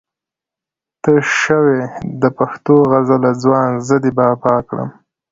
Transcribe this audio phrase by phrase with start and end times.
[1.01, 1.81] ته شوې
[2.21, 4.89] د پښتو غزله ځوان زه دې بابا کړم